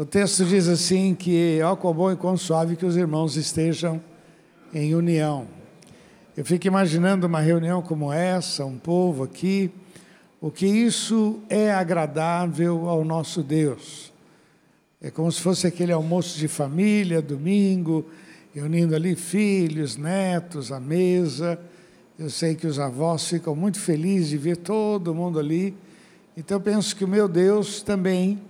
[0.00, 4.00] O texto diz assim que, ó, quão bom e quão suave que os irmãos estejam
[4.72, 5.46] em união.
[6.34, 9.70] Eu fico imaginando uma reunião como essa, um povo aqui,
[10.40, 14.10] o que isso é agradável ao nosso Deus.
[15.02, 18.06] É como se fosse aquele almoço de família, domingo,
[18.54, 21.60] reunindo ali filhos, netos, à mesa.
[22.18, 25.76] Eu sei que os avós ficam muito felizes de ver todo mundo ali.
[26.34, 28.40] Então eu penso que o meu Deus também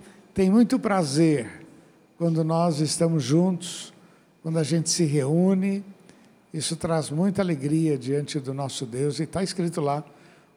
[0.40, 1.66] tem muito prazer
[2.16, 3.92] quando nós estamos juntos,
[4.42, 5.84] quando a gente se reúne.
[6.50, 10.02] Isso traz muita alegria diante do nosso Deus e está escrito lá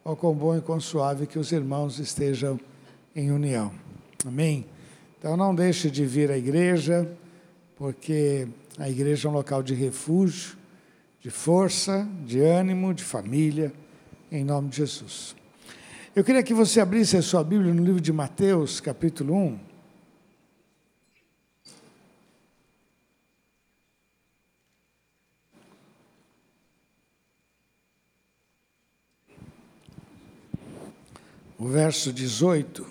[0.05, 2.57] ó quão bom e quão suave que os irmãos estejam
[3.13, 3.73] em união.
[4.25, 4.65] Amém?
[5.19, 7.05] Então não deixe de vir à igreja,
[7.75, 8.47] porque
[8.79, 10.55] a igreja é um local de refúgio,
[11.19, 13.73] de força, de ânimo, de família,
[14.31, 15.35] em nome de Jesus.
[16.15, 19.72] Eu queria que você abrisse a sua Bíblia no livro de Mateus, capítulo 1.
[31.63, 32.85] O verso 18.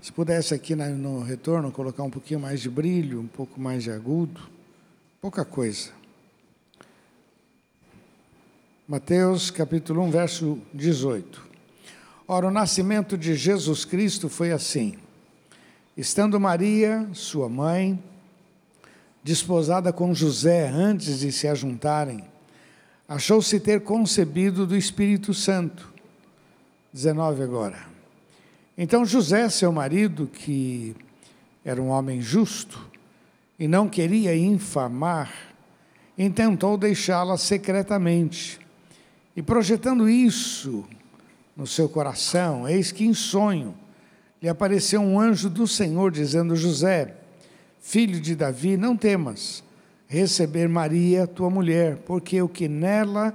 [0.00, 3.90] Se pudesse aqui no retorno colocar um pouquinho mais de brilho, um pouco mais de
[3.90, 4.40] agudo,
[5.20, 5.90] pouca coisa.
[8.88, 11.46] Mateus capítulo 1, verso 18.
[12.26, 14.96] Ora, o nascimento de Jesus Cristo foi assim.
[15.94, 18.02] Estando Maria, sua mãe,
[19.22, 22.24] desposada com José antes de se ajuntarem,
[23.10, 25.92] achou-se ter concebido do Espírito Santo.
[26.92, 27.84] 19 agora.
[28.78, 30.94] Então José, seu marido, que
[31.64, 32.88] era um homem justo
[33.58, 35.32] e não queria infamar,
[36.16, 38.60] intentou deixá-la secretamente.
[39.34, 40.84] E projetando isso
[41.56, 43.74] no seu coração, eis que em sonho
[44.40, 47.16] lhe apareceu um anjo do Senhor dizendo: José,
[47.80, 49.64] filho de Davi, não temas
[50.10, 53.32] receber Maria, tua mulher, porque o que nela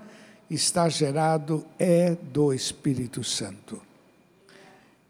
[0.50, 3.82] está gerado é do Espírito Santo.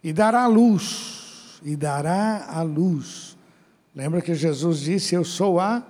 [0.04, 3.36] E dará luz, e dará a luz.
[3.96, 5.84] Lembra que Jesus disse: Eu sou a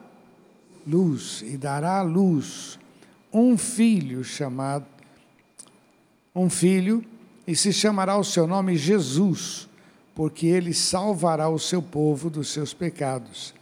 [0.88, 2.80] luz, e dará a luz
[3.34, 4.86] um filho chamado,
[6.34, 7.04] um filho,
[7.46, 9.68] e se chamará o seu nome Jesus,
[10.16, 13.54] porque ele salvará o seu povo dos seus pecados.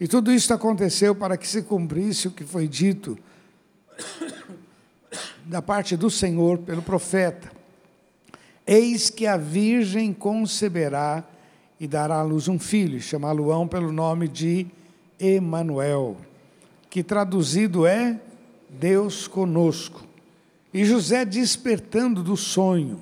[0.00, 3.18] E tudo isso aconteceu para que se cumprisse o que foi dito
[5.44, 7.52] da parte do Senhor pelo profeta.
[8.66, 11.24] Eis que a virgem conceberá
[11.78, 14.66] e dará à luz um filho, chamá-lo-ão pelo nome de
[15.20, 16.16] Emanuel,
[16.88, 18.18] que traduzido é
[18.70, 20.04] Deus conosco.
[20.72, 23.00] E José, despertando do sonho,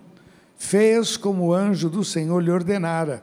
[0.56, 3.22] fez como o anjo do Senhor lhe ordenara,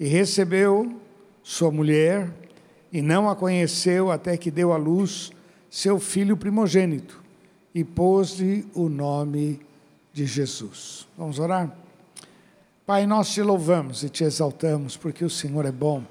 [0.00, 1.00] e recebeu
[1.42, 2.30] sua mulher,
[2.92, 5.30] e não a conheceu até que deu à luz
[5.70, 7.22] seu filho primogênito
[7.74, 9.60] e pôs-lhe o nome
[10.12, 11.06] de Jesus.
[11.16, 11.74] Vamos orar?
[12.86, 16.02] Pai, nós te louvamos e te exaltamos porque o Senhor é bom.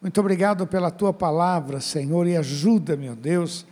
[0.00, 3.66] Muito obrigado pela tua palavra, Senhor, e ajuda, meu Deus,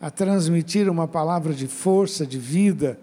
[0.00, 2.98] a transmitir uma palavra de força, de vida,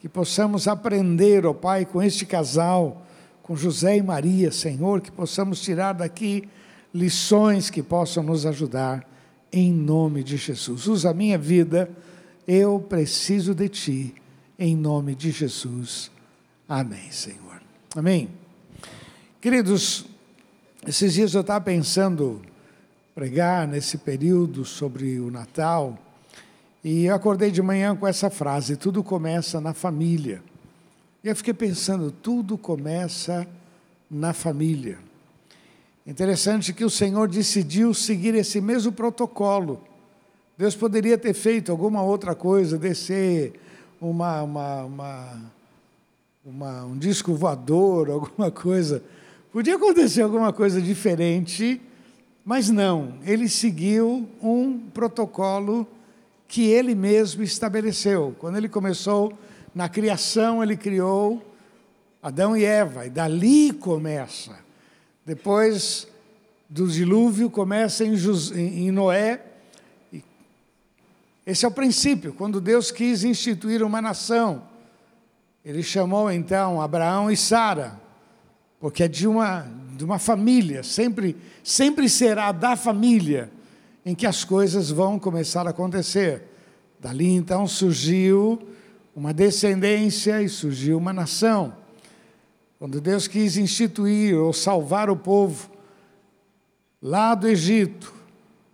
[0.00, 3.02] que possamos aprender, ó oh Pai, com este casal,
[3.42, 6.48] com José e Maria, Senhor, que possamos tirar daqui
[6.94, 9.08] lições que possam nos ajudar,
[9.52, 10.86] em nome de Jesus.
[10.86, 11.90] Usa a minha vida,
[12.46, 14.14] eu preciso de Ti,
[14.58, 16.10] em nome de Jesus.
[16.68, 17.60] Amém, Senhor.
[17.94, 18.28] Amém.
[19.40, 20.06] Queridos,
[20.86, 22.40] esses dias eu estava pensando
[23.14, 25.98] pregar nesse período sobre o Natal
[26.84, 30.42] e eu acordei de manhã com essa frase: tudo começa na família.
[31.22, 33.46] E eu fiquei pensando, tudo começa
[34.10, 34.98] na família.
[36.04, 39.80] Interessante que o Senhor decidiu seguir esse mesmo protocolo.
[40.58, 43.52] Deus poderia ter feito alguma outra coisa, descer
[44.00, 45.52] uma, uma, uma,
[46.44, 49.02] uma, um disco voador, alguma coisa.
[49.52, 51.80] Podia acontecer alguma coisa diferente,
[52.44, 53.14] mas não.
[53.24, 55.86] Ele seguiu um protocolo
[56.48, 58.34] que ele mesmo estabeleceu.
[58.40, 59.32] Quando ele começou
[59.72, 61.40] na criação, ele criou
[62.20, 64.61] Adão e Eva, e dali começa
[65.24, 66.06] depois
[66.68, 68.14] do dilúvio começa em,
[68.56, 69.44] em Noé.
[71.46, 72.32] Esse é o princípio.
[72.32, 74.62] Quando Deus quis instituir uma nação,
[75.64, 78.00] Ele chamou então Abraão e Sara,
[78.80, 79.66] porque é de uma,
[79.96, 83.50] de uma família, sempre, sempre será da família
[84.04, 86.42] em que as coisas vão começar a acontecer.
[86.98, 88.60] Dali então surgiu
[89.14, 91.81] uma descendência e surgiu uma nação.
[92.82, 95.70] Quando Deus quis instituir ou salvar o povo
[97.00, 98.12] lá do Egito,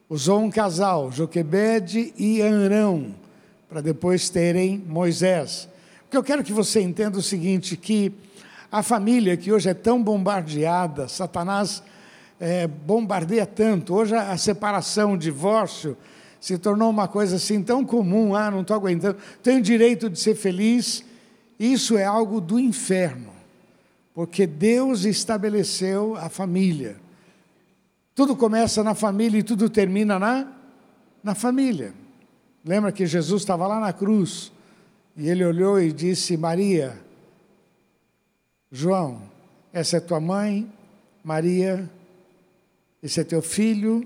[0.08, 3.14] usou um casal, Joquebede e Arão,
[3.68, 5.68] para depois terem Moisés.
[6.04, 8.10] Porque eu quero que você entenda o seguinte, que
[8.72, 11.82] a família que hoje é tão bombardeada, Satanás
[12.40, 15.98] é, bombardeia tanto, hoje a separação, o divórcio,
[16.40, 20.34] se tornou uma coisa assim tão comum, ah, não estou aguentando, tenho direito de ser
[20.34, 21.04] feliz,
[21.60, 23.36] isso é algo do inferno,
[24.18, 26.96] porque Deus estabeleceu a família.
[28.16, 30.52] Tudo começa na família e tudo termina na,
[31.22, 31.94] na família.
[32.64, 34.50] Lembra que Jesus estava lá na cruz
[35.16, 37.00] e ele olhou e disse: Maria,
[38.72, 39.22] João,
[39.72, 40.68] essa é tua mãe,
[41.22, 41.88] Maria,
[43.00, 44.04] esse é teu filho.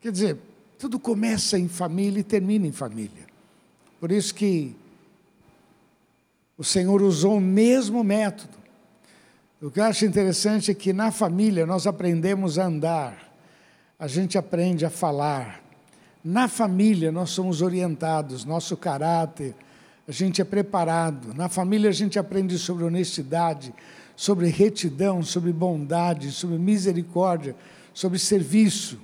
[0.00, 0.38] Quer dizer,
[0.78, 3.26] tudo começa em família e termina em família.
[4.00, 4.74] Por isso que
[6.56, 8.57] o Senhor usou o mesmo método.
[9.60, 13.34] O que eu acho interessante é que na família nós aprendemos a andar,
[13.98, 15.60] a gente aprende a falar.
[16.22, 19.56] Na família nós somos orientados, nosso caráter,
[20.06, 21.34] a gente é preparado.
[21.34, 23.74] Na família a gente aprende sobre honestidade,
[24.14, 27.56] sobre retidão, sobre bondade, sobre misericórdia,
[27.92, 28.96] sobre serviço.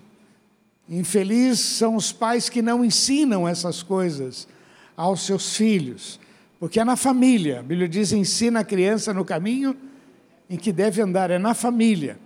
[0.89, 4.47] Infeliz são os pais que não ensinam essas coisas
[4.97, 6.21] aos seus filhos,
[6.61, 7.59] porque é na família.
[7.59, 9.77] A Bíblia diz: ensina a criança no caminho
[10.49, 12.19] em que deve andar, é na família.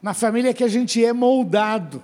[0.00, 2.02] Na família que a gente é moldado.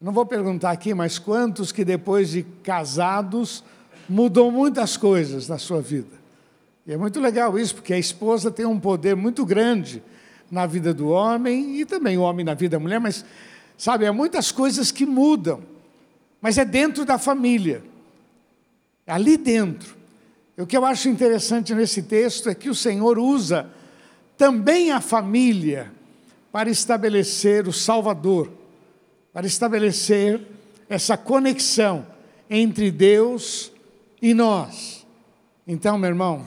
[0.00, 3.62] Não vou perguntar aqui, mas quantos que depois de casados
[4.08, 6.18] mudou muitas coisas na sua vida?
[6.86, 10.02] E é muito legal isso, porque a esposa tem um poder muito grande
[10.50, 13.24] na vida do homem e também o homem na vida da mulher, mas
[13.80, 15.62] Sabe, há muitas coisas que mudam,
[16.38, 17.82] mas é dentro da família,
[19.06, 19.96] é ali dentro.
[20.60, 23.70] O que eu acho interessante nesse texto é que o Senhor usa
[24.36, 25.90] também a família
[26.52, 28.50] para estabelecer o Salvador,
[29.32, 30.40] para estabelecer
[30.88, 32.06] essa conexão
[32.48, 33.72] entre Deus
[34.20, 35.06] e nós.
[35.66, 36.44] Então, meu irmão,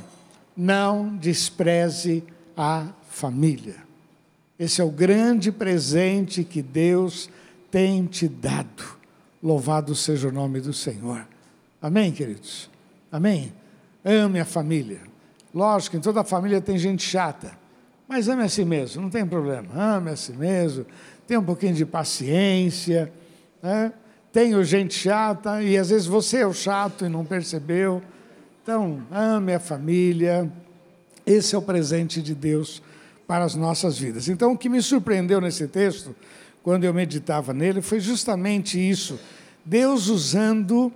[0.56, 2.24] não despreze
[2.56, 3.78] a família.
[4.60, 7.30] Esse é o grande presente que Deus
[7.72, 8.84] tem te dado.
[9.42, 11.28] Louvado seja o nome do Senhor.
[11.82, 12.70] Amém, queridos?
[13.12, 13.63] Amém?
[14.04, 15.00] Ame a família.
[15.54, 17.52] Lógico, em toda família tem gente chata,
[18.08, 19.70] mas ame a si mesmo, não tem problema.
[19.74, 20.86] Ame a si mesmo,
[21.26, 23.12] tenha um pouquinho de paciência.
[23.62, 23.94] Né?
[24.32, 28.02] Tenho gente chata e às vezes você é o chato e não percebeu.
[28.62, 30.52] Então, ame a família.
[31.26, 32.82] Esse é o presente de Deus
[33.26, 34.28] para as nossas vidas.
[34.28, 36.14] Então, o que me surpreendeu nesse texto,
[36.62, 39.18] quando eu meditava nele, foi justamente isso:
[39.64, 40.92] Deus usando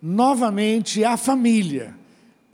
[0.00, 1.94] novamente a família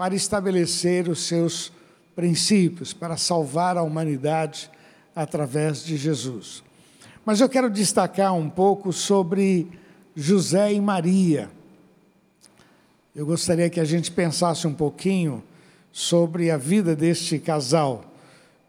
[0.01, 1.71] para estabelecer os seus
[2.17, 4.71] princípios, para salvar a humanidade
[5.15, 6.63] através de Jesus.
[7.23, 9.69] Mas eu quero destacar um pouco sobre
[10.17, 11.51] José e Maria.
[13.15, 15.45] Eu gostaria que a gente pensasse um pouquinho
[15.93, 18.03] sobre a vida deste casal.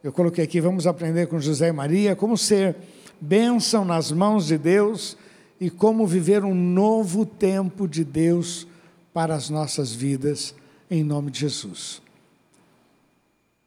[0.03, 2.75] Eu coloquei aqui, vamos aprender com José e Maria como ser
[3.21, 5.15] bênção nas mãos de Deus
[5.61, 8.67] e como viver um novo tempo de Deus
[9.13, 10.53] para as nossas vidas,
[10.91, 12.01] em nome de Jesus.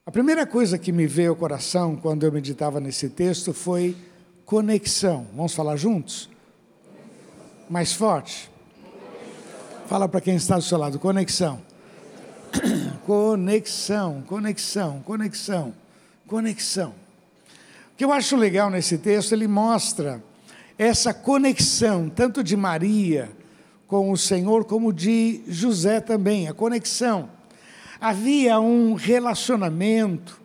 [0.07, 3.97] A primeira coisa que me veio ao coração quando eu meditava nesse texto foi
[4.45, 5.27] conexão.
[5.35, 6.29] Vamos falar juntos?
[7.69, 8.49] Mais forte?
[9.89, 11.61] Fala para quem está do seu lado, conexão.
[13.05, 15.75] Conexão, conexão, conexão
[16.27, 16.95] conexão.
[17.93, 20.23] O que eu acho legal nesse texto, ele mostra
[20.77, 23.31] essa conexão, tanto de Maria
[23.95, 27.31] com o Senhor, como de José também, a conexão.
[28.01, 30.43] Havia um relacionamento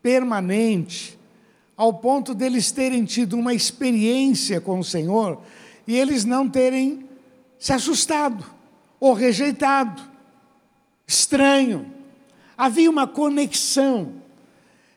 [0.00, 1.18] permanente,
[1.76, 5.42] ao ponto deles terem tido uma experiência com o Senhor
[5.84, 7.08] e eles não terem
[7.58, 8.44] se assustado
[9.00, 10.00] ou rejeitado,
[11.08, 11.92] estranho.
[12.56, 14.12] Havia uma conexão.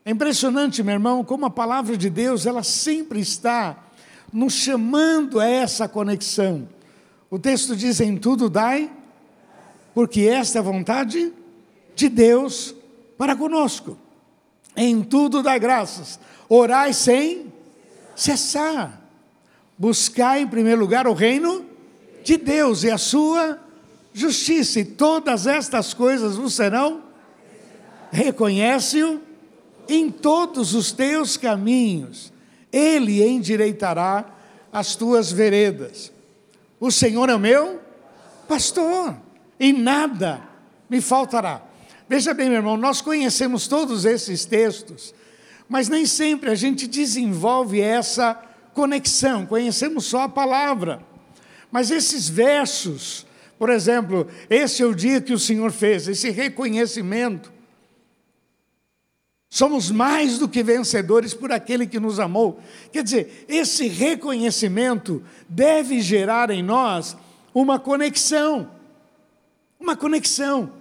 [0.05, 3.83] É impressionante, meu irmão, como a palavra de Deus, ela sempre está
[4.31, 6.69] nos chamando a essa conexão.
[7.29, 8.91] O texto diz: em tudo dai,
[9.93, 11.31] porque esta é a vontade
[11.95, 12.73] de Deus
[13.17, 13.97] para conosco.
[14.75, 16.19] Em tudo dai graças.
[16.47, 17.51] Orai sem
[18.15, 19.01] cessar.
[19.77, 21.65] Buscai em primeiro lugar o reino
[22.23, 23.59] de Deus e a sua
[24.13, 27.03] justiça, e todas estas coisas vos serão.
[28.11, 29.21] Reconhece-o
[29.87, 32.31] em todos os teus caminhos,
[32.71, 34.25] Ele endireitará
[34.71, 36.11] as tuas veredas.
[36.79, 37.81] O Senhor é o meu
[38.47, 39.15] pastor,
[39.59, 40.41] e nada
[40.89, 41.61] me faltará.
[42.07, 45.13] Veja bem, meu irmão, nós conhecemos todos esses textos,
[45.67, 48.33] mas nem sempre a gente desenvolve essa
[48.73, 51.01] conexão, conhecemos só a palavra.
[51.71, 53.27] Mas esses versos,
[53.59, 57.51] por exemplo, esse é o dia que o Senhor fez, esse reconhecimento,
[59.49, 62.59] Somos mais do que vencedores por aquele que nos amou.
[62.91, 67.17] Quer dizer, esse reconhecimento deve gerar em nós
[67.53, 68.69] uma conexão.
[69.79, 70.73] Uma conexão,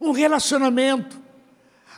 [0.00, 1.20] um relacionamento,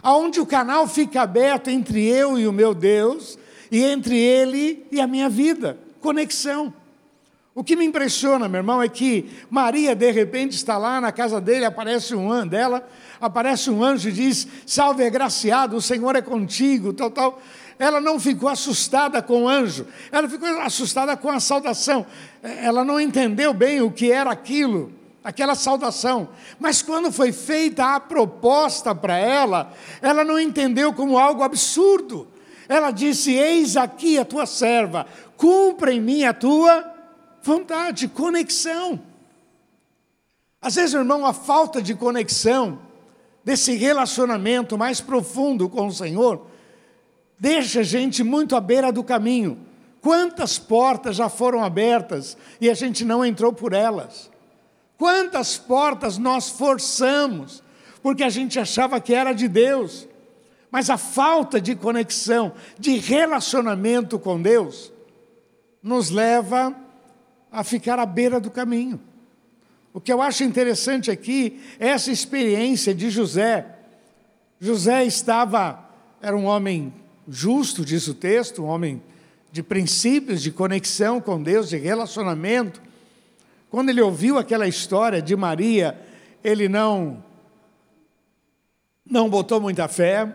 [0.02, 3.38] aonde o canal fica aberto entre eu e o meu Deus
[3.70, 5.78] e entre ele e a minha vida.
[6.00, 6.74] Conexão.
[7.54, 11.40] O que me impressiona, meu irmão, é que Maria, de repente, está lá na casa
[11.40, 12.88] dele, aparece um anjo dela,
[13.20, 17.40] aparece um anjo e diz: Salve, agraciado, o Senhor é contigo, tal, tal.
[17.78, 22.04] Ela não ficou assustada com o anjo, ela ficou assustada com a saudação.
[22.42, 24.92] Ela não entendeu bem o que era aquilo,
[25.22, 26.28] aquela saudação.
[26.58, 32.26] Mas quando foi feita a proposta para ela, ela não entendeu como algo absurdo.
[32.68, 35.06] Ela disse: Eis aqui a tua serva,
[35.36, 36.93] cumpra em mim a tua
[37.44, 39.00] vontade, conexão.
[40.60, 42.80] Às vezes, irmão, a falta de conexão,
[43.44, 46.46] desse relacionamento mais profundo com o Senhor,
[47.38, 49.58] deixa a gente muito à beira do caminho.
[50.00, 54.30] Quantas portas já foram abertas e a gente não entrou por elas?
[54.96, 57.62] Quantas portas nós forçamos
[58.02, 60.08] porque a gente achava que era de Deus?
[60.70, 64.90] Mas a falta de conexão, de relacionamento com Deus,
[65.82, 66.74] nos leva
[67.54, 69.00] a ficar à beira do caminho.
[69.92, 73.64] O que eu acho interessante aqui é essa experiência de José.
[74.58, 75.88] José estava,
[76.20, 76.92] era um homem
[77.28, 79.00] justo, diz o texto, um homem
[79.52, 82.82] de princípios, de conexão com Deus, de relacionamento.
[83.70, 85.96] Quando ele ouviu aquela história de Maria,
[86.42, 87.22] ele não
[89.08, 90.34] não botou muita fé.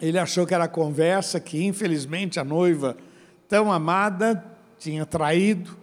[0.00, 2.96] Ele achou que era conversa que infelizmente a noiva
[3.48, 4.51] tão amada
[4.82, 5.76] tinha traído,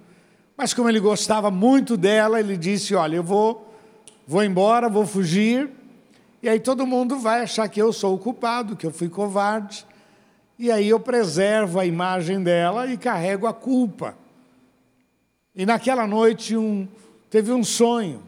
[0.58, 3.74] mas como ele gostava muito dela, ele disse: Olha, eu vou,
[4.28, 5.70] vou embora, vou fugir,
[6.44, 9.86] e aí todo mundo vai achar que eu sou o culpado, que eu fui covarde,
[10.58, 14.18] e aí eu preservo a imagem dela e carrego a culpa.
[15.56, 16.86] E naquela noite um,
[17.30, 18.22] teve um sonho,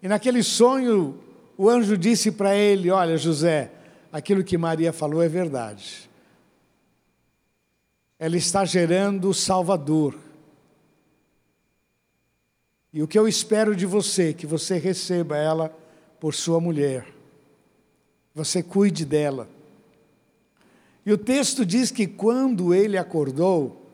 [0.00, 1.18] e naquele sonho
[1.56, 3.72] o anjo disse para ele: Olha, José,
[4.12, 6.07] aquilo que Maria falou é verdade
[8.18, 10.18] ela está gerando o Salvador.
[12.92, 15.76] E o que eu espero de você, que você receba ela
[16.18, 17.06] por sua mulher.
[18.34, 19.48] Você cuide dela.
[21.06, 23.86] E o texto diz que quando ele acordou,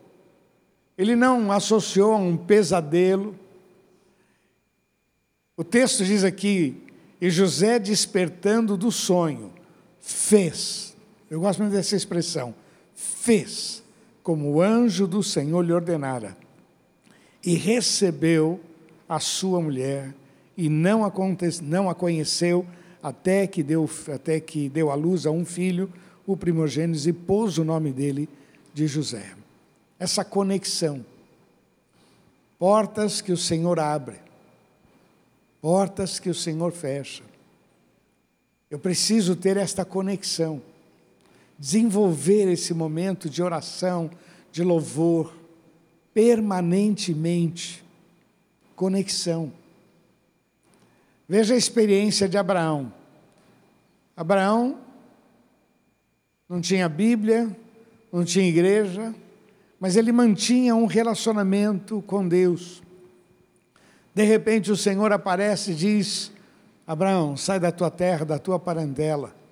[0.97, 3.39] ele não associou a um pesadelo.
[5.57, 6.83] O texto diz aqui,
[7.21, 9.53] e José despertando do sonho,
[10.01, 10.97] fez.
[11.31, 12.55] Eu gosto muito dessa expressão,
[12.95, 13.84] fez
[14.25, 16.35] como o anjo do Senhor lhe ordenara,
[17.45, 18.59] e recebeu
[19.07, 20.15] a sua mulher,
[20.57, 21.13] e não a,
[21.63, 22.67] não a conheceu
[23.03, 25.93] até que, deu, até que deu à luz a um filho,
[26.27, 28.27] o primogênito, e pôs o nome dele
[28.73, 29.35] de José.
[29.99, 31.05] Essa conexão.
[32.59, 34.17] Portas que o Senhor abre,
[35.61, 37.23] portas que o Senhor fecha.
[38.71, 40.63] Eu preciso ter esta conexão
[41.59, 44.11] desenvolver esse momento de oração,
[44.51, 45.35] de louvor,
[46.13, 47.85] permanentemente.
[48.77, 49.53] Conexão.
[51.29, 52.93] Veja a experiência de Abraão.
[54.17, 54.79] Abraão
[56.49, 57.57] não tinha Bíblia,
[58.13, 59.15] não tinha igreja,
[59.79, 62.83] mas ele mantinha um relacionamento com Deus.
[64.13, 66.33] De repente o Senhor aparece e diz:
[66.87, 69.44] Abraão, sai da tua terra, da tua parentela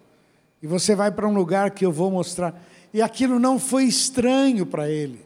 [0.62, 2.54] e você vai para um lugar que eu vou mostrar.
[2.94, 5.24] E aquilo não foi estranho para ele.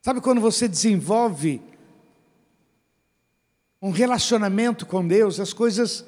[0.00, 1.60] Sabe quando você desenvolve
[3.82, 6.04] um relacionamento com Deus, as coisas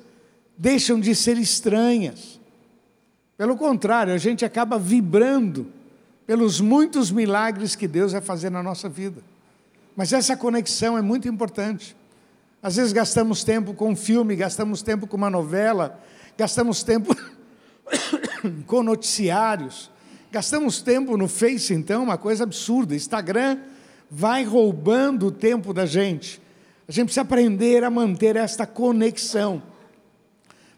[0.56, 2.40] deixam de ser estranhas.
[3.36, 5.66] Pelo contrário, a gente acaba vibrando
[6.26, 9.22] pelos muitos milagres que Deus vai fazer na nossa vida.
[9.96, 11.96] Mas essa conexão é muito importante.
[12.62, 15.98] Às vezes gastamos tempo com um filme, gastamos tempo com uma novela,
[16.36, 17.16] gastamos tempo
[18.66, 19.90] com noticiários.
[20.30, 22.94] Gastamos tempo no Face, então, uma coisa absurda.
[22.94, 23.58] Instagram
[24.10, 26.40] vai roubando o tempo da gente.
[26.88, 29.62] A gente precisa aprender a manter esta conexão.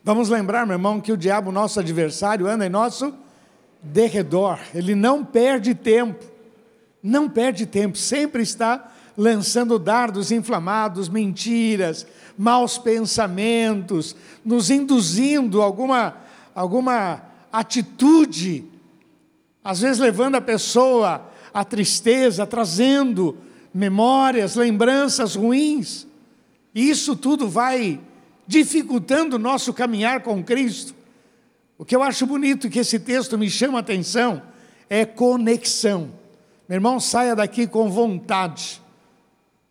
[0.05, 3.15] Vamos lembrar, meu irmão, que o diabo, nosso adversário, anda em nosso
[3.83, 4.59] derredor.
[4.75, 6.25] Ele não perde tempo.
[7.03, 12.07] Não perde tempo, sempre está lançando dardos inflamados, mentiras,
[12.39, 14.15] maus pensamentos,
[14.45, 16.17] nos induzindo alguma,
[16.55, 18.65] alguma atitude,
[19.63, 23.37] às vezes levando a pessoa à tristeza, trazendo
[23.73, 26.07] memórias, lembranças ruins.
[26.75, 28.01] E isso tudo vai
[28.47, 30.95] dificultando o nosso caminhar com Cristo.
[31.79, 34.43] O que eu acho bonito que esse texto me chama a atenção
[34.89, 36.13] é conexão.
[36.69, 38.81] Meu irmão, saia daqui com vontade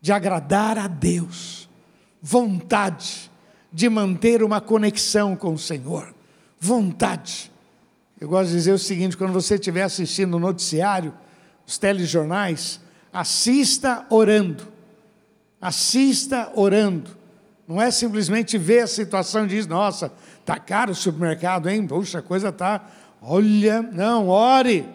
[0.01, 1.69] de agradar a Deus,
[2.21, 3.31] vontade
[3.71, 6.13] de manter uma conexão com o Senhor,
[6.59, 7.50] vontade.
[8.21, 11.11] Eu gosto de dizer o seguinte: quando você estiver assistindo o noticiário,
[11.65, 12.79] os telejornais,
[13.11, 14.67] assista orando,
[15.59, 17.09] assista orando.
[17.67, 20.11] Não é simplesmente ver a situação e dizer, nossa,
[20.45, 21.87] tá caro o supermercado, hein?
[21.87, 22.87] Puxa, a coisa tá.
[23.21, 24.87] Olha, não, ore.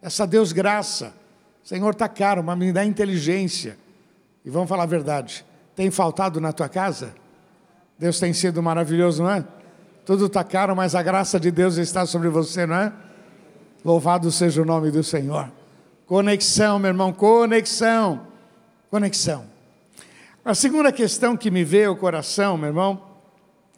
[0.00, 1.12] Essa Deus graça.
[1.62, 3.76] Senhor, tá caro, mas me dá inteligência.
[4.44, 5.44] E vamos falar a verdade.
[5.74, 7.14] Tem faltado na tua casa?
[7.98, 9.44] Deus tem sido maravilhoso, não é?
[10.10, 12.92] Tudo está caro, mas a graça de Deus está sobre você, não é?
[13.84, 15.48] Louvado seja o nome do Senhor.
[16.04, 18.26] Conexão, meu irmão, conexão.
[18.90, 19.44] Conexão.
[20.44, 23.00] A segunda questão que me veio ao coração, meu irmão,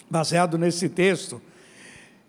[0.08, 1.38] baseado nesse texto,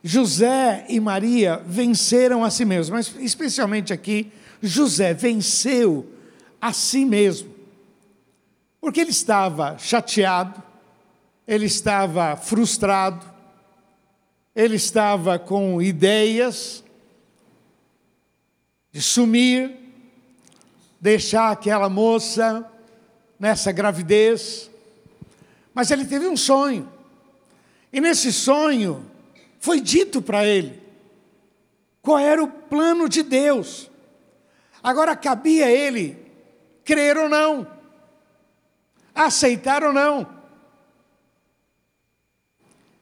[0.03, 4.29] José e Maria venceram a si mesmos, mas especialmente aqui,
[4.62, 6.05] José venceu
[6.60, 7.50] a si mesmo.
[8.81, 10.62] Porque ele estava chateado,
[11.48, 13.31] ele estava frustrado,
[14.55, 16.83] ele estava com ideias
[18.91, 19.75] de sumir,
[21.01, 22.69] deixar aquela moça
[23.39, 24.69] nessa gravidez.
[25.74, 26.88] Mas ele teve um sonho.
[27.91, 29.10] E nesse sonho
[29.60, 30.81] foi dito para ele
[32.01, 33.89] qual era o plano de Deus.
[34.83, 36.17] Agora cabia ele
[36.83, 37.65] crer ou não,
[39.15, 40.27] aceitar ou não,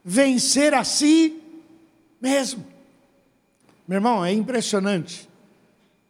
[0.06, 1.41] vencer a si
[2.22, 2.66] mesmo.
[3.88, 5.28] Meu irmão, é impressionante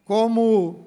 [0.04, 0.86] como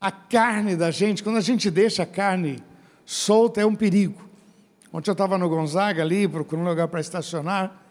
[0.00, 2.62] a carne da gente, quando a gente deixa a carne
[3.04, 4.22] solta, é um perigo.
[4.92, 7.82] Ontem eu estava no Gonzaga ali, procurando um lugar para estacionar,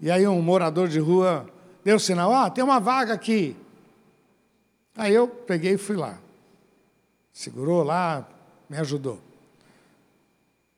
[0.00, 1.46] e aí um morador de rua
[1.84, 3.56] deu sinal: ah, tem uma vaga aqui.
[4.96, 6.18] Aí eu peguei e fui lá.
[7.32, 8.26] Segurou lá,
[8.68, 9.20] me ajudou.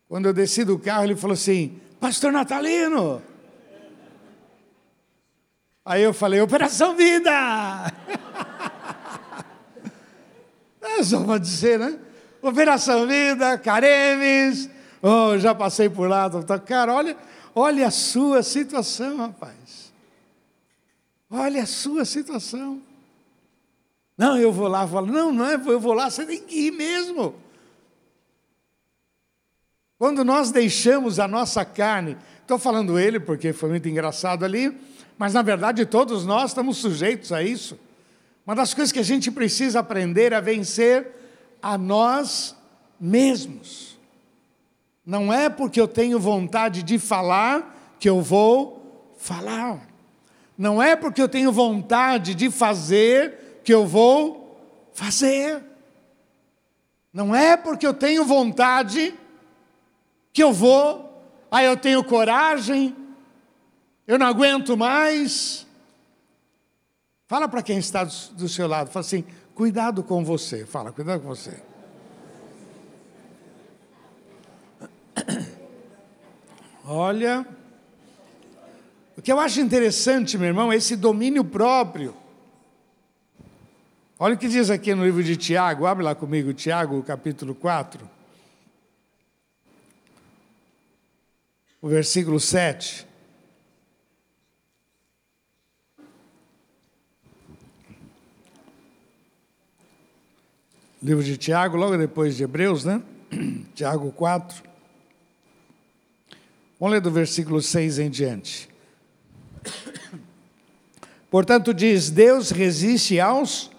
[0.09, 3.22] Quando eu desci do carro, ele falou assim: Pastor Natalino.
[5.88, 7.33] Aí eu falei: Operação Vida!
[10.81, 11.98] É só para dizer, né?
[12.42, 14.68] Operação Vida, Caremes,
[15.03, 16.29] oh, já passei por lá,
[16.66, 17.16] cara, olha,
[17.55, 19.92] olha a sua situação, rapaz.
[21.31, 22.81] Olha a sua situação.
[24.16, 26.72] Não, eu vou lá, falo, não, não é, eu vou lá, você tem que ir
[26.72, 27.35] mesmo.
[29.98, 34.77] Quando nós deixamos a nossa carne, estou falando ele porque foi muito engraçado ali,
[35.18, 37.78] mas na verdade todos nós estamos sujeitos a isso.
[38.46, 41.09] Uma das coisas que a gente precisa aprender é vencer
[41.61, 42.57] a nós
[42.98, 43.98] mesmos.
[45.04, 49.87] Não é porque eu tenho vontade de falar que eu vou falar.
[50.57, 54.57] Não é porque eu tenho vontade de fazer que eu vou
[54.92, 55.62] fazer.
[57.12, 59.14] Não é porque eu tenho vontade
[60.33, 62.94] que eu vou, aí eu tenho coragem,
[64.09, 65.66] eu não aguento mais.
[67.27, 69.23] Fala para quem está do seu lado, fala assim:
[69.55, 70.64] cuidado com você.
[70.64, 71.62] Fala, cuidado com você.
[76.87, 77.47] Olha,
[79.14, 82.16] o que eu acho interessante, meu irmão, é esse domínio próprio.
[84.18, 88.09] Olha o que diz aqui no livro de Tiago, abre lá comigo, Tiago, capítulo 4.
[91.83, 93.08] O versículo 7.
[101.09, 103.01] Livro de Tiago, logo depois de Hebreus, né?
[103.75, 104.62] Tiago 4.
[106.79, 108.68] Vamos ler do versículo 6 em diante.
[111.31, 113.71] Portanto, diz: Deus resiste aos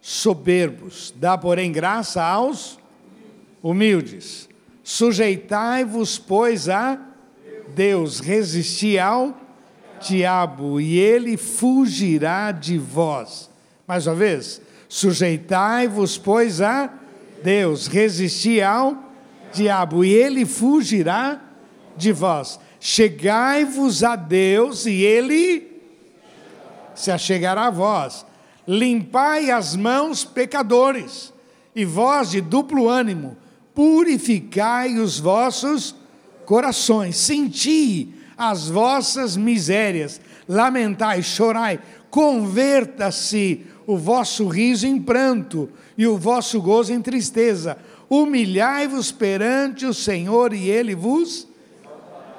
[0.00, 2.78] soberbos, dá, porém, graça aos
[3.60, 4.48] humildes.
[4.84, 7.04] Sujeitai-vos, pois, a
[7.74, 9.36] Deus, resisti ao
[10.06, 13.50] diabo, e ele fugirá de vós.
[13.88, 16.92] Mais uma vez, Sujeitai-vos, pois, a
[17.42, 18.96] Deus, resisti ao
[19.52, 21.40] diabo, e ele fugirá
[21.96, 22.60] de vós.
[22.78, 25.80] Chegai-vos a Deus, e ele
[26.94, 28.24] se achegará a vós.
[28.66, 31.32] Limpai as mãos, pecadores,
[31.74, 33.36] e vós de duplo ânimo,
[33.74, 35.94] purificai os vossos
[36.44, 46.16] corações, senti as vossas misérias, lamentai, chorai, converta-se o vosso riso em pranto e o
[46.16, 47.78] vosso gozo em tristeza.
[48.08, 51.46] Humilhai-vos perante o Senhor e ele vos.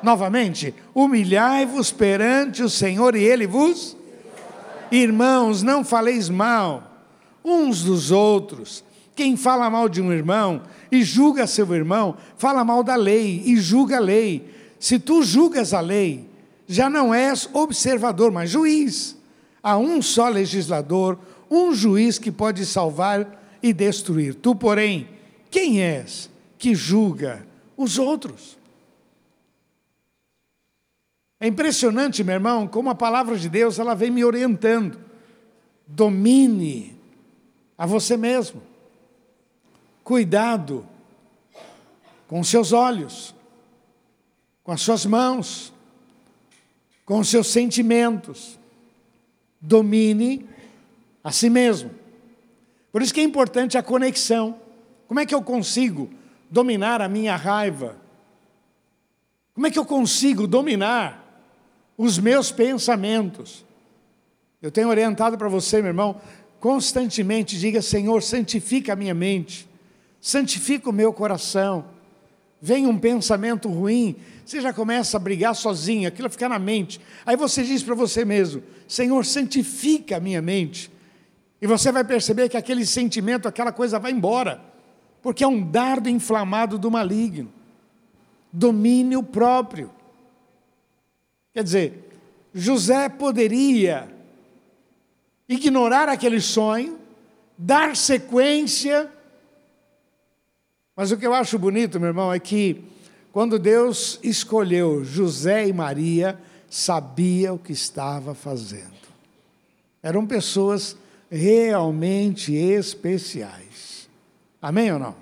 [0.03, 3.95] Novamente, humilhai-vos perante o Senhor e ele vos.
[4.91, 6.87] Irmãos, não faleis mal
[7.43, 8.83] uns dos outros.
[9.15, 13.57] Quem fala mal de um irmão e julga seu irmão, fala mal da lei e
[13.57, 14.53] julga a lei.
[14.79, 16.29] Se tu julgas a lei,
[16.67, 19.17] já não és observador, mas juiz.
[19.63, 21.17] Há um só legislador,
[21.49, 24.35] um juiz que pode salvar e destruir.
[24.35, 25.09] Tu, porém,
[25.49, 28.57] quem és que julga os outros?
[31.39, 34.99] É impressionante, meu irmão, como a palavra de Deus ela vem me orientando.
[35.85, 36.97] Domine
[37.77, 38.61] a você mesmo.
[40.03, 40.85] Cuidado
[42.27, 43.35] com seus olhos,
[44.63, 45.71] com as suas mãos,
[47.05, 48.57] com os seus sentimentos.
[49.61, 50.45] Domine
[51.27, 51.91] a si mesmo.
[52.89, 54.57] Por isso que é importante a conexão.
[55.09, 56.09] Como é que eu consigo
[56.49, 57.97] dominar a minha raiva?
[59.53, 61.43] Como é que eu consigo dominar
[61.97, 63.65] os meus pensamentos?
[64.61, 66.21] Eu tenho orientado para você, meu irmão,
[66.61, 69.67] constantemente diga: Senhor, santifica a minha mente,
[70.21, 71.83] santifica o meu coração.
[72.61, 77.01] Vem um pensamento ruim, você já começa a brigar sozinho, aquilo fica na mente.
[77.25, 80.95] Aí você diz para você mesmo: Senhor, santifica a minha mente.
[81.61, 84.61] E você vai perceber que aquele sentimento, aquela coisa vai embora,
[85.21, 87.51] porque é um dardo inflamado do maligno.
[88.51, 89.91] Domínio próprio.
[91.53, 92.09] Quer dizer,
[92.53, 94.07] José poderia
[95.49, 96.99] ignorar aquele sonho,
[97.57, 99.11] dar sequência.
[100.95, 102.83] Mas o que eu acho bonito, meu irmão, é que
[103.31, 106.39] quando Deus escolheu José e Maria,
[106.69, 108.97] sabia o que estava fazendo.
[110.01, 110.97] Eram pessoas
[111.29, 114.09] realmente especiais.
[114.61, 115.15] Amém ou não?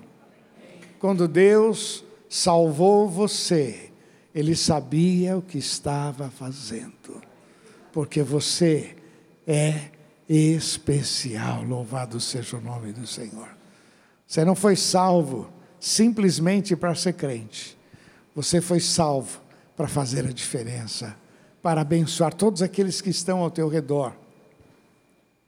[0.98, 3.90] Quando Deus salvou você,
[4.34, 7.20] Ele sabia o que estava fazendo,
[7.92, 8.96] porque você
[9.46, 9.90] é
[10.28, 11.62] especial.
[11.62, 13.48] Louvado seja o nome do Senhor.
[14.26, 17.76] Você não foi salvo simplesmente para ser crente,
[18.34, 19.40] você foi salvo
[19.76, 21.14] para fazer a diferença,
[21.62, 24.14] para abençoar todos aqueles que estão ao teu redor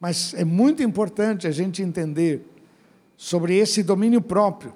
[0.00, 2.46] mas é muito importante a gente entender
[3.16, 4.72] sobre esse domínio próprio,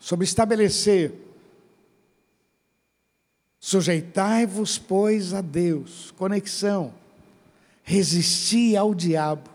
[0.00, 1.12] sobre estabelecer.
[3.60, 6.92] Sujeitai-vos, pois, a Deus, conexão,
[7.84, 9.48] resisti ao diabo,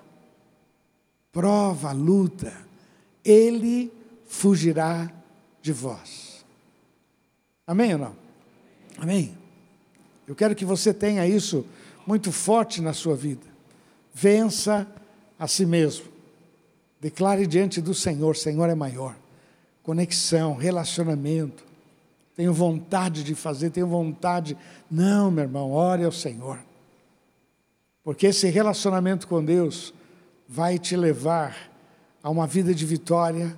[1.33, 2.55] prova, luta,
[3.25, 3.91] ele
[4.25, 5.11] fugirá
[5.61, 6.45] de vós.
[7.65, 8.15] Amém ou não?
[8.97, 9.37] Amém?
[10.25, 11.65] Eu quero que você tenha isso
[12.05, 13.56] muito forte na sua vida
[14.19, 14.87] vença
[15.37, 16.05] a si mesmo.
[16.99, 19.15] Declare diante do Senhor: Senhor é maior.
[19.83, 21.63] Conexão, relacionamento.
[22.35, 24.57] Tenho vontade de fazer, tenho vontade.
[24.89, 26.59] Não, meu irmão, ore ao Senhor.
[28.03, 29.93] Porque esse relacionamento com Deus
[30.47, 31.69] vai te levar
[32.23, 33.55] a uma vida de vitória,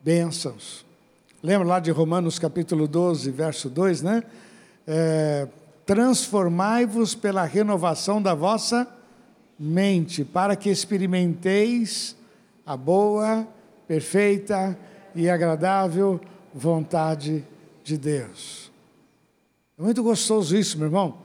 [0.00, 0.84] bênçãos.
[1.42, 4.22] Lembra lá de Romanos capítulo 12, verso 2, né?
[4.86, 5.48] É,
[5.86, 8.97] Transformai-vos pela renovação da vossa
[9.58, 12.16] mente, para que experimenteis
[12.64, 13.46] a boa,
[13.86, 14.78] perfeita
[15.14, 16.20] e agradável
[16.54, 17.44] vontade
[17.82, 18.70] de Deus.
[19.78, 21.18] É muito gostoso isso, meu irmão.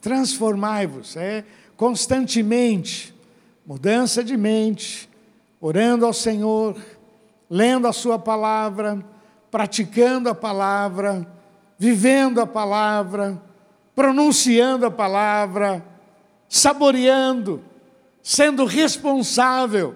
[0.00, 1.44] Transformai-vos, é
[1.76, 3.14] constantemente,
[3.66, 5.08] mudança de mente,
[5.60, 6.76] orando ao Senhor,
[7.48, 9.04] lendo a Sua palavra,
[9.50, 11.26] praticando a palavra,
[11.78, 13.40] vivendo a palavra,
[13.94, 15.84] pronunciando a palavra,
[16.52, 17.64] saboreando,
[18.22, 19.94] sendo responsável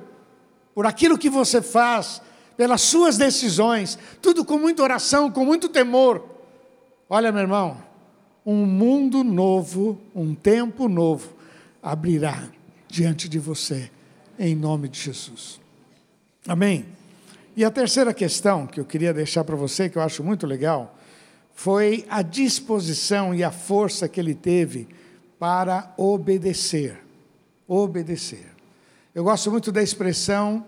[0.75, 2.23] por aquilo que você faz,
[2.57, 6.25] pelas suas decisões, tudo com muita oração, com muito temor.
[7.11, 7.77] Olha, meu irmão,
[8.45, 11.35] um mundo novo, um tempo novo
[11.83, 12.45] abrirá
[12.88, 13.90] diante de você,
[14.38, 15.61] em nome de Jesus.
[16.49, 16.87] Amém?
[17.55, 20.97] E a terceira questão que eu queria deixar para você, que eu acho muito legal,
[21.55, 24.88] foi a disposição e a força que ele teve
[25.38, 26.99] para obedecer.
[27.68, 28.46] Obedecer.
[29.14, 30.64] Eu gosto muito da expressão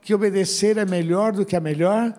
[0.00, 2.14] que obedecer é melhor do que a melhor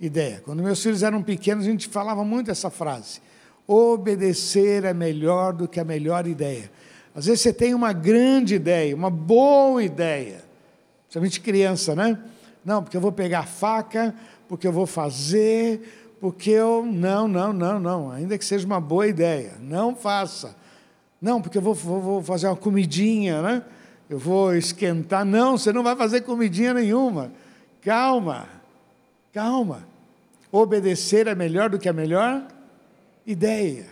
[0.00, 0.40] ideia.
[0.44, 3.20] Quando meus filhos eram pequenos, a gente falava muito essa frase.
[3.66, 6.70] Obedecer é melhor do que a melhor ideia.
[7.14, 10.42] Às vezes você tem uma grande ideia, uma boa ideia,
[11.02, 12.18] principalmente criança, né?
[12.64, 14.14] Não, porque eu vou pegar a faca,
[14.48, 16.84] porque eu vou fazer, porque eu.
[16.84, 18.10] Não, não, não, não.
[18.10, 20.56] Ainda que seja uma boa ideia, não faça.
[21.20, 23.62] Não, porque eu vou, vou, vou fazer uma comidinha, né?
[24.08, 25.24] Eu vou esquentar.
[25.24, 27.30] Não, você não vai fazer comidinha nenhuma.
[27.82, 28.48] Calma,
[29.32, 29.86] calma.
[30.50, 32.46] Obedecer é melhor do que a melhor
[33.26, 33.86] ideia.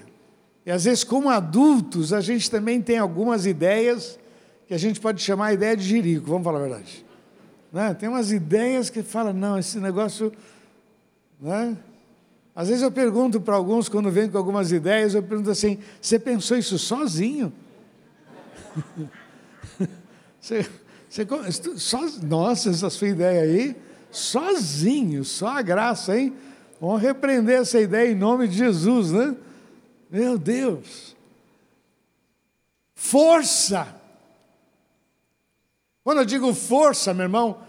[0.66, 4.18] E às vezes, como adultos, a gente também tem algumas ideias
[4.66, 7.06] que a gente pode chamar ideia de jirico, vamos falar a verdade.
[7.72, 7.94] Né?
[7.94, 10.32] Tem umas ideias que falam, não, esse negócio.
[11.40, 11.76] Né?
[12.58, 16.18] Às vezes eu pergunto para alguns, quando vêm com algumas ideias, eu pergunto assim: você
[16.18, 17.52] pensou isso sozinho?
[20.40, 20.68] você,
[21.08, 21.24] você,
[21.76, 23.76] só, nossa, essa sua ideia aí,
[24.10, 26.34] sozinho, só a graça, hein?
[26.80, 29.36] Vamos repreender essa ideia em nome de Jesus, né?
[30.10, 31.14] Meu Deus.
[32.92, 33.86] Força.
[36.02, 37.60] Quando eu digo força, meu irmão,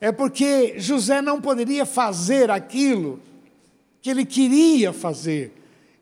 [0.00, 3.20] é porque José não poderia fazer aquilo
[4.02, 5.52] que ele queria fazer.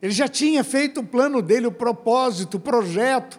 [0.00, 3.38] Ele já tinha feito o plano dele, o propósito, o projeto,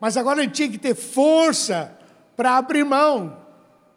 [0.00, 1.96] mas agora ele tinha que ter força
[2.34, 3.36] para abrir mão.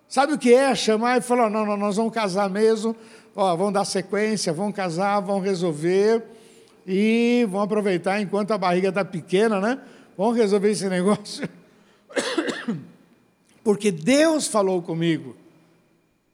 [0.10, 0.76] Sabe o que é?
[0.76, 2.94] Chamar e falar: não, não, nós vamos casar mesmo,
[3.34, 6.22] ó, vamos dar sequência, vamos casar, vamos resolver
[6.86, 9.80] e vamos aproveitar enquanto a barriga está pequena, né?
[10.18, 11.48] Vamos resolver esse negócio.
[13.64, 15.38] Porque Deus falou comigo.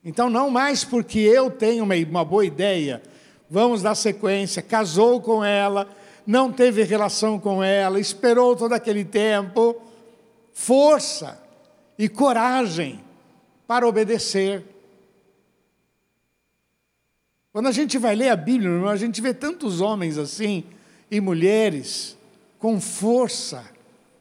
[0.03, 3.03] Então, não mais porque eu tenho uma, uma boa ideia,
[3.49, 5.87] vamos dar sequência, casou com ela,
[6.25, 9.81] não teve relação com ela, esperou todo aquele tempo,
[10.53, 11.41] força
[11.97, 13.03] e coragem
[13.65, 14.65] para obedecer.
[17.51, 20.63] Quando a gente vai ler a Bíblia, a gente vê tantos homens assim
[21.09, 22.17] e mulheres
[22.59, 23.65] com força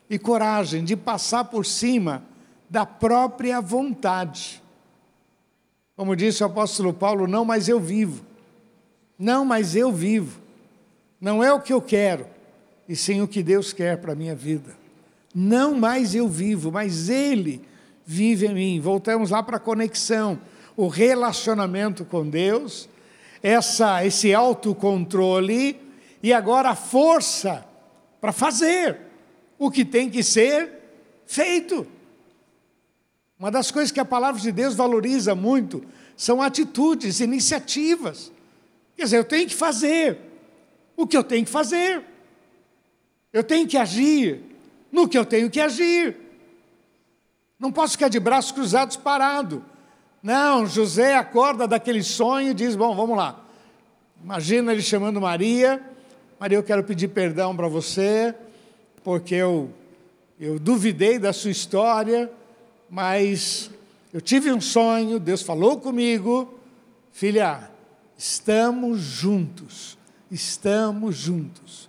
[0.09, 2.23] e coragem de passar por cima
[2.71, 4.63] da própria vontade.
[5.97, 8.25] Como disse o apóstolo Paulo, não mais eu vivo.
[9.19, 10.41] Não mais eu vivo.
[11.21, 12.27] Não é o que eu quero,
[12.89, 14.77] e sim o que Deus quer para a minha vida.
[15.35, 17.63] Não mais eu vivo, mas Ele
[18.05, 18.81] vive em mim.
[18.81, 20.39] Voltamos lá para a conexão,
[20.77, 22.89] o relacionamento com Deus
[23.43, 25.81] essa, esse autocontrole
[26.23, 27.65] e agora a força
[28.21, 28.99] para fazer
[29.59, 30.69] o que tem que ser
[31.27, 31.87] feito.
[33.39, 35.85] Uma das coisas que a palavra de Deus valoriza muito
[36.17, 38.33] são atitudes, iniciativas.
[38.97, 40.19] Quer dizer, eu tenho que fazer
[40.97, 42.03] o que eu tenho que fazer.
[43.33, 44.41] Eu tenho que agir
[44.91, 46.17] no que eu tenho que agir.
[47.59, 49.63] Não posso ficar de braços cruzados parado.
[50.23, 53.45] Não, José acorda daquele sonho e diz: Bom, vamos lá.
[54.23, 55.81] Imagina ele chamando Maria:
[56.41, 58.35] Maria, eu quero pedir perdão para você,
[59.05, 59.71] porque eu,
[60.41, 62.31] eu duvidei da sua história,
[62.89, 63.71] mas
[64.13, 66.59] eu tive um sonho, Deus falou comigo,
[67.13, 67.71] filha,
[68.17, 69.99] estamos juntos,
[70.31, 71.89] estamos juntos.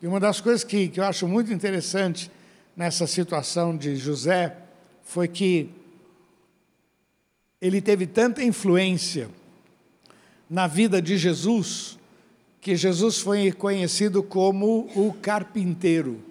[0.00, 2.30] E uma das coisas que, que eu acho muito interessante
[2.76, 4.56] nessa situação de José
[5.02, 5.70] foi que
[7.60, 9.28] ele teve tanta influência
[10.48, 11.98] na vida de Jesus
[12.60, 16.22] que Jesus foi conhecido como o carpinteiro.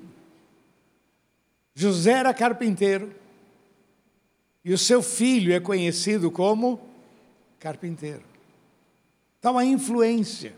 [1.75, 3.13] José era carpinteiro
[4.63, 6.79] e o seu filho é conhecido como
[7.59, 8.36] carpinteiro.
[9.39, 10.53] Então a influência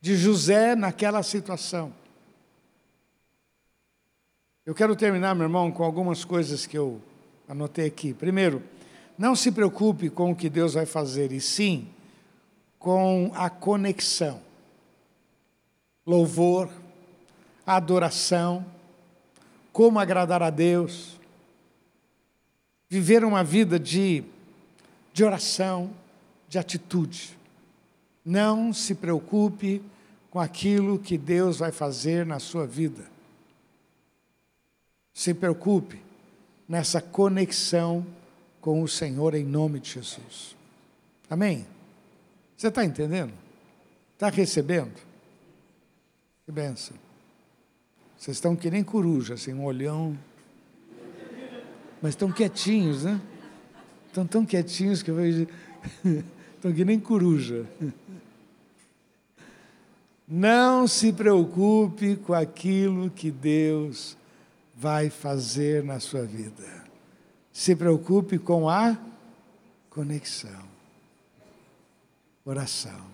[0.00, 1.92] de José naquela situação.
[4.66, 7.00] Eu quero terminar, meu irmão, com algumas coisas que eu
[7.48, 8.12] anotei aqui.
[8.14, 8.62] Primeiro,
[9.18, 11.88] não se preocupe com o que Deus vai fazer, e sim
[12.78, 14.40] com a conexão.
[16.04, 16.68] Louvor,
[17.64, 18.66] adoração,
[19.72, 21.18] como agradar a Deus,
[22.88, 24.24] viver uma vida de,
[25.12, 25.90] de oração,
[26.52, 27.34] de atitude.
[28.22, 29.82] Não se preocupe
[30.30, 33.04] com aquilo que Deus vai fazer na sua vida.
[35.14, 35.98] Se preocupe
[36.68, 38.06] nessa conexão
[38.60, 40.54] com o Senhor em nome de Jesus.
[41.30, 41.66] Amém?
[42.54, 43.32] Você está entendendo?
[44.12, 45.00] Está recebendo?
[46.44, 46.98] Que benção.
[48.18, 50.18] Vocês estão que nem coruja, assim, um olhão.
[52.02, 53.18] Mas estão quietinhos, né?
[54.08, 55.48] Estão tão quietinhos que eu vejo.
[56.62, 57.66] estão que nem coruja.
[60.26, 64.16] Não se preocupe com aquilo que Deus
[64.74, 66.82] vai fazer na sua vida
[67.52, 68.96] se preocupe com a
[69.90, 70.72] conexão.
[72.44, 73.12] Oração.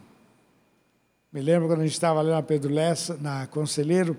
[1.32, 4.16] Me lembro quando a gente estava ali na Pedro Lessa, na Conselheiro,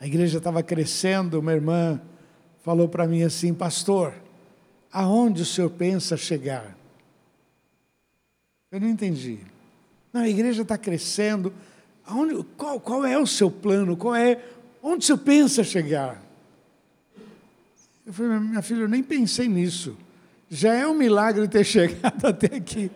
[0.00, 2.00] a igreja estava crescendo, uma irmã
[2.62, 4.14] falou para mim assim, pastor,
[4.90, 6.76] aonde o senhor pensa chegar?
[8.74, 9.38] Eu não entendi.
[10.12, 11.54] Não, a igreja está crescendo.
[12.04, 13.96] Aonde, qual, qual é o seu plano?
[13.96, 14.42] Qual é,
[14.82, 16.20] onde senhor pensa chegar?
[18.04, 19.96] Eu falei, minha filha, eu nem pensei nisso.
[20.50, 22.90] Já é um milagre ter chegado até aqui.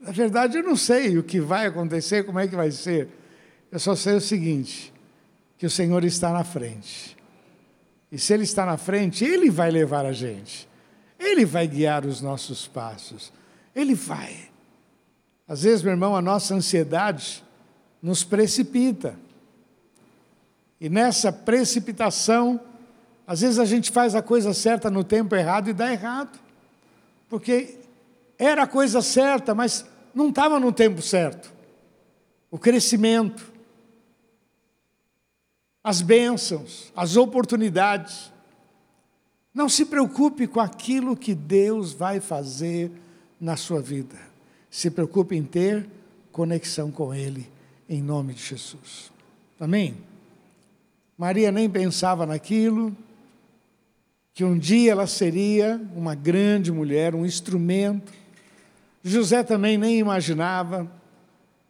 [0.00, 3.06] Na verdade, eu não sei o que vai acontecer, como é que vai ser.
[3.70, 4.92] Eu só sei o seguinte:
[5.56, 7.16] que o Senhor está na frente.
[8.10, 10.68] E se Ele está na frente, Ele vai levar a gente.
[11.20, 13.32] Ele vai guiar os nossos passos.
[13.76, 14.52] Ele vai.
[15.46, 17.44] Às vezes, meu irmão, a nossa ansiedade
[18.02, 19.16] nos precipita.
[20.80, 22.60] E nessa precipitação,
[23.26, 26.38] às vezes a gente faz a coisa certa no tempo errado e dá errado.
[27.28, 27.78] Porque
[28.38, 31.52] era a coisa certa, mas não estava no tempo certo.
[32.50, 33.52] O crescimento,
[35.82, 38.32] as bênçãos, as oportunidades.
[39.52, 42.90] Não se preocupe com aquilo que Deus vai fazer
[43.40, 44.33] na sua vida.
[44.74, 45.86] Se preocupe em ter
[46.32, 47.48] conexão com Ele,
[47.88, 49.12] em nome de Jesus.
[49.60, 49.94] Amém?
[51.16, 52.92] Maria nem pensava naquilo,
[54.34, 58.12] que um dia ela seria uma grande mulher, um instrumento.
[59.04, 60.82] José também nem imaginava.
[60.82, 60.88] O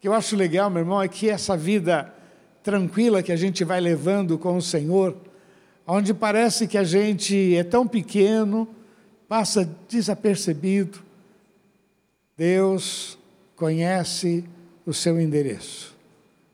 [0.01, 2.11] que eu acho legal, meu irmão, é que essa vida
[2.63, 5.15] tranquila que a gente vai levando com o Senhor,
[5.87, 8.67] onde parece que a gente é tão pequeno,
[9.29, 11.05] passa desapercebido.
[12.37, 13.19] Deus
[13.57, 14.45] conhece
[14.85, 15.97] o seu endereço,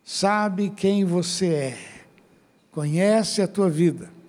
[0.05, 1.79] sabe quem você é,
[2.71, 4.21] conhece a tua vida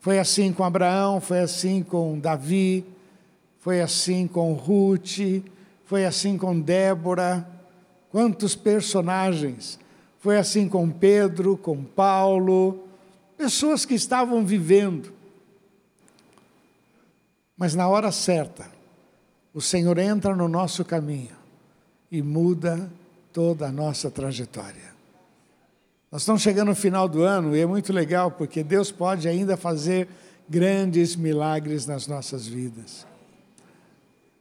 [0.00, 2.84] foi assim com Abraão, foi assim com Davi,
[3.58, 5.18] foi assim com Ruth,
[5.84, 7.46] foi assim com Débora.
[8.10, 9.78] Quantos personagens!
[10.18, 12.86] Foi assim com Pedro, com Paulo,
[13.38, 15.14] pessoas que estavam vivendo.
[17.56, 18.70] Mas na hora certa,
[19.52, 21.36] o Senhor entra no nosso caminho
[22.10, 22.90] e muda
[23.32, 24.90] toda a nossa trajetória.
[26.10, 29.56] Nós estamos chegando no final do ano e é muito legal porque Deus pode ainda
[29.56, 30.08] fazer
[30.48, 33.06] grandes milagres nas nossas vidas.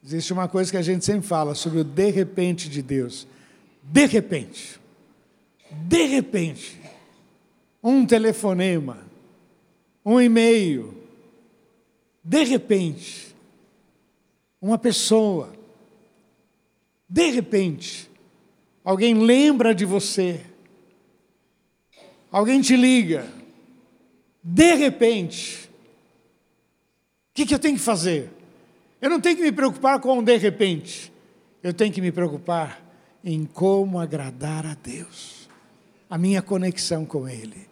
[0.03, 3.27] Existe uma coisa que a gente sempre fala sobre o de repente de Deus.
[3.83, 4.79] De repente.
[5.71, 6.79] De repente.
[7.83, 8.97] Um telefonema,
[10.03, 10.97] um e-mail.
[12.23, 13.28] De repente.
[14.61, 15.53] Uma pessoa.
[17.07, 18.09] De repente.
[18.83, 20.41] Alguém lembra de você
[22.31, 23.27] Alguém te liga,
[24.43, 28.29] de repente, o que, que eu tenho que fazer?
[29.01, 31.11] Eu não tenho que me preocupar com o de repente,
[31.63, 32.85] eu tenho que me preocupar
[33.23, 35.49] em como agradar a Deus,
[36.07, 37.67] a minha conexão com Ele.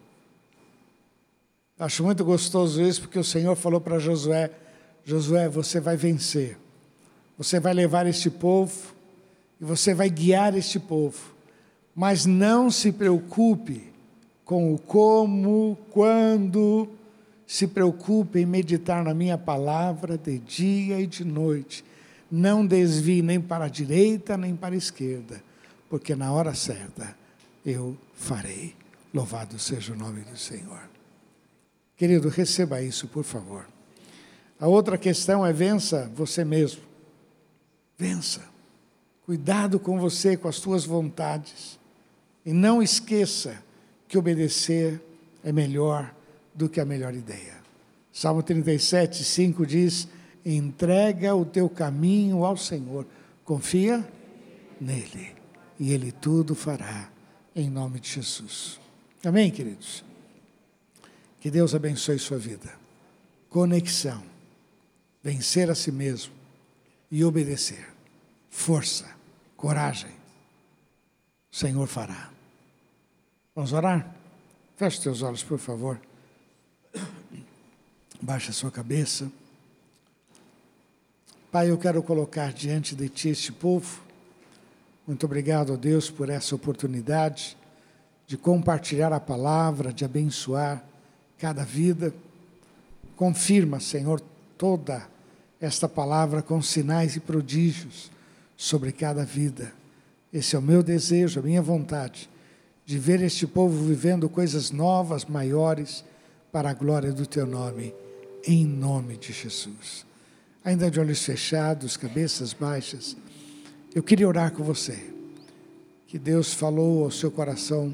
[1.78, 4.50] Acho muito gostoso isso, porque o Senhor falou para Josué:
[5.06, 6.58] Josué, você vai vencer,
[7.38, 8.96] você vai levar este povo
[9.62, 11.36] e você vai guiar este povo,
[11.96, 13.84] mas não se preocupe
[14.44, 16.88] com o como, quando,
[17.46, 21.84] se preocupe em meditar na minha palavra de dia e de noite.
[22.30, 25.42] Não desvie nem para a direita nem para a esquerda,
[25.90, 27.16] porque na hora certa
[27.66, 28.74] eu farei.
[29.14, 30.82] Louvado seja o nome do Senhor.
[31.96, 33.66] Querido, receba isso, por favor.
[34.60, 36.87] A outra questão é vença você mesmo.
[37.98, 38.42] Vença.
[39.26, 41.80] Cuidado com você, com as tuas vontades.
[42.46, 43.62] E não esqueça
[44.08, 45.02] que obedecer
[45.44, 46.14] é melhor
[46.54, 47.56] do que a melhor ideia.
[48.14, 50.08] Salmo 37, 5 diz:
[50.46, 53.06] entrega o teu caminho ao Senhor,
[53.44, 54.08] confia
[54.80, 55.36] nele,
[55.80, 57.10] e ele tudo fará,
[57.56, 58.80] em nome de Jesus.
[59.26, 60.06] Amém, queridos?
[61.40, 62.74] Que Deus abençoe sua vida.
[63.50, 64.24] Conexão,
[65.22, 66.38] vencer a si mesmo
[67.12, 67.88] e obedecer.
[68.50, 69.06] Força,
[69.56, 70.12] coragem.
[71.52, 72.30] O Senhor fará.
[73.56, 74.16] Vamos orar?
[74.76, 76.00] Feche teus olhos, por favor.
[78.22, 79.32] Baixa a sua cabeça.
[81.52, 84.02] Pai, eu quero colocar diante de Ti este povo.
[85.08, 87.58] Muito obrigado, a Deus, por essa oportunidade
[88.28, 90.84] de compartilhar a palavra, de abençoar
[91.38, 92.14] cada vida.
[93.16, 94.22] Confirma, Senhor,
[94.58, 95.08] toda
[95.60, 98.12] esta palavra com sinais e prodígios
[98.56, 99.74] sobre cada vida.
[100.32, 102.30] Esse é o meu desejo, a minha vontade
[102.88, 106.06] de ver este povo vivendo coisas novas, maiores,
[106.54, 107.94] para a glória do teu nome,
[108.46, 110.06] em nome de Jesus.
[110.64, 113.18] Ainda de olhos fechados, cabeças baixas,
[113.94, 114.98] eu queria orar com você.
[116.08, 117.94] Que Deus falou ao seu coração.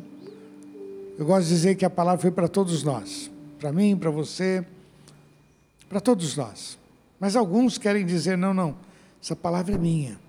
[1.18, 4.64] Eu gosto de dizer que a palavra foi para todos nós, para mim, para você,
[5.89, 6.78] para todos nós.
[7.24, 8.76] Mas alguns querem dizer: não, não,
[9.24, 10.19] essa palavra é minha.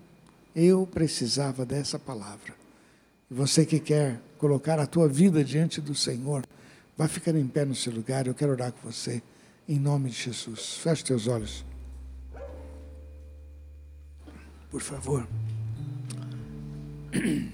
[0.55, 2.55] Eu precisava dessa palavra.
[3.29, 6.45] E você que quer colocar a tua vida diante do Senhor,
[6.97, 8.27] vai ficar em pé no seu lugar.
[8.27, 9.21] Eu quero orar com você,
[9.67, 10.75] em nome de Jesus.
[10.75, 11.65] Feche teus olhos.
[14.71, 15.27] Por favor.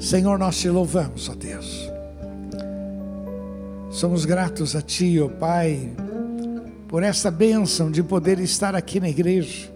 [0.00, 1.86] Senhor, nós te louvamos, ó Deus.
[3.90, 5.94] Somos gratos a Ti, ó Pai,
[6.94, 9.68] por essa bênção de poder estar aqui na igreja.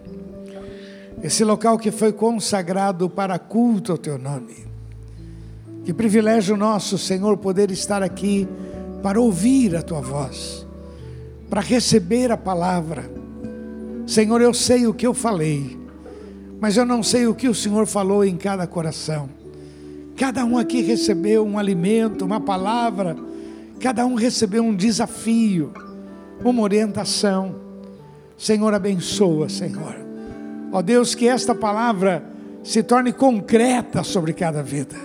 [1.20, 4.64] Esse local que foi consagrado para culto ao Teu nome.
[5.84, 8.46] Que privilégio nosso, Senhor, poder estar aqui
[9.02, 10.64] para ouvir a Tua voz,
[11.50, 13.10] para receber a palavra.
[14.06, 15.76] Senhor, eu sei o que eu falei,
[16.60, 19.28] mas eu não sei o que o Senhor falou em cada coração.
[20.16, 23.16] Cada um aqui recebeu um alimento, uma palavra,
[23.80, 25.72] cada um recebeu um desafio,
[26.44, 27.54] uma orientação.
[28.36, 29.94] Senhor, abençoa, Senhor.
[30.72, 32.22] Ó Deus, que esta palavra
[32.62, 34.96] se torne concreta sobre cada vida.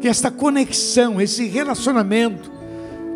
[0.00, 2.50] Que esta conexão, esse relacionamento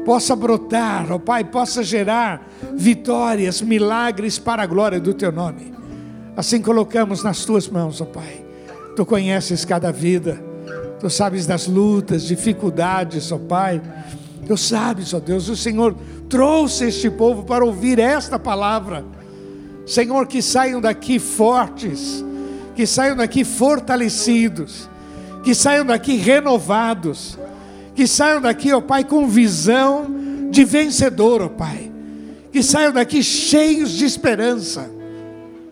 [0.05, 5.75] possa brotar, ó Pai, possa gerar vitórias, milagres para a glória do teu nome.
[6.37, 8.45] Assim colocamos nas tuas mãos, ó Pai.
[8.95, 10.47] Tu conheces cada vida
[10.99, 13.81] Tu sabes das lutas, dificuldades, ó Pai.
[14.47, 15.95] Tu sabes, ó Deus, o Senhor
[16.29, 19.05] trouxe este povo para ouvir esta palavra.
[19.85, 22.25] Senhor, que saiam daqui fortes,
[22.75, 24.89] que saiam daqui fortalecidos,
[25.43, 27.37] que saiam daqui renovados,
[27.95, 30.07] que saiam daqui, ó Pai, com visão
[30.51, 31.91] de vencedor, ó Pai.
[32.53, 34.89] Que saiam daqui cheios de esperança.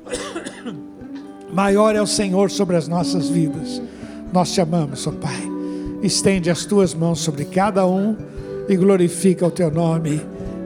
[1.53, 3.81] Maior é o Senhor sobre as nossas vidas.
[4.33, 5.53] Nós te amamos, ó Pai.
[6.03, 8.34] Estende as tuas mãos sobre cada um
[8.69, 10.21] e glorifica o teu nome,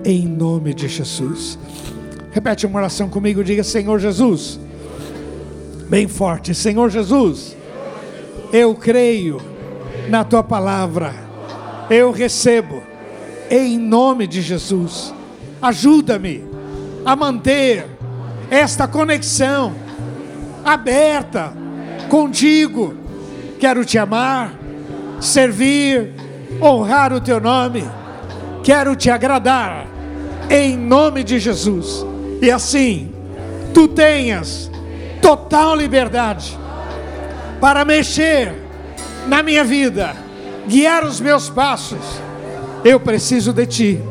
[0.05, 1.59] em nome de Jesus.
[2.30, 4.59] Repete uma oração comigo, diga: Senhor Jesus,
[5.88, 7.57] bem forte, Senhor Jesus,
[8.53, 9.40] eu creio
[10.09, 11.12] na tua palavra,
[11.90, 12.82] eu recebo,
[13.51, 15.14] em nome de Jesus.
[15.61, 16.44] Ajuda-me
[17.05, 17.86] a manter
[18.51, 19.74] esta conexão
[20.64, 21.53] aberta
[22.09, 22.94] contigo
[23.59, 24.57] Quero te amar,
[25.20, 26.12] servir,
[26.61, 27.84] honrar o teu nome.
[28.62, 29.86] Quero te agradar,
[30.50, 32.04] em nome de Jesus.
[32.42, 33.12] E assim,
[33.72, 34.70] tu tenhas
[35.20, 36.59] total liberdade
[37.61, 38.54] para mexer
[39.26, 40.14] na minha vida,
[40.66, 42.20] guiar os meus passos.
[42.84, 44.02] Eu preciso de ti,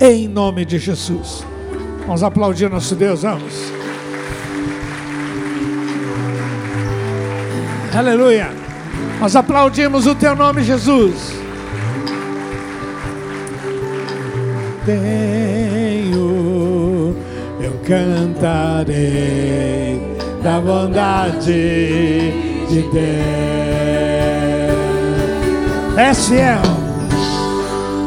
[0.00, 1.44] em nome de Jesus.
[2.06, 3.54] Vamos aplaudir nosso Deus, vamos.
[7.94, 8.59] Aleluia.
[9.20, 11.38] Nós aplaudimos o teu nome, Jesus.
[14.86, 16.16] Tenho,
[17.60, 18.90] eu cantarei
[20.42, 21.52] da bondade
[22.66, 23.10] de Deus.
[25.98, 26.62] É fiel,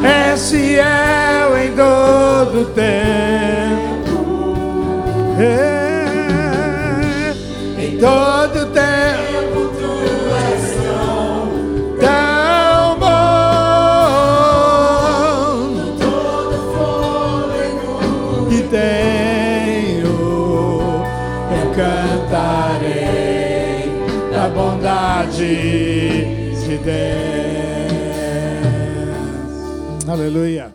[0.03, 4.55] é fiel em todo tempo.
[5.39, 7.33] É,
[7.77, 8.92] em todo tempo.
[25.53, 26.93] Bondade de Deus.
[30.07, 30.72] Aleluia.